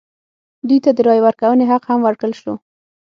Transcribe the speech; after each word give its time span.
دوی 0.67 0.79
ته 0.85 0.89
د 0.93 0.99
رایې 1.07 1.21
ورکونې 1.25 1.65
حق 1.71 1.83
هم 1.89 1.99
ورکړل 2.03 2.33
شو. 2.41 2.53